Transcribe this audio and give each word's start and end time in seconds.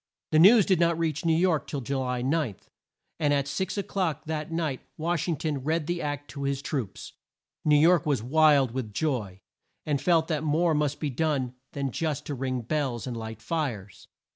The 0.31 0.39
news 0.39 0.65
did 0.65 0.79
not 0.79 0.97
reach 0.97 1.25
New 1.25 1.35
York 1.35 1.67
till 1.67 1.81
Ju 1.81 1.99
ly 1.99 2.23
9, 2.23 2.55
and 3.19 3.31
at 3.35 3.47
six 3.47 3.77
o'clock 3.77 4.25
that 4.25 4.51
night 4.51 4.81
Wash 4.97 5.27
ing 5.27 5.37
ton 5.37 5.63
read 5.63 5.85
the 5.85 6.01
Act 6.01 6.27
to 6.31 6.41
his 6.41 6.63
troops. 6.63 7.13
New 7.63 7.77
York 7.77 8.03
was 8.07 8.23
wild 8.23 8.71
with 8.71 8.95
joy, 8.95 9.41
and 9.85 10.01
felt 10.01 10.27
that 10.27 10.43
more 10.43 10.73
must 10.73 10.99
be 10.99 11.11
done 11.11 11.53
than 11.73 11.91
just 11.91 12.25
to 12.25 12.33
ring 12.33 12.61
bells 12.61 13.05
and 13.05 13.15
light 13.15 13.43
fires. 13.43 14.07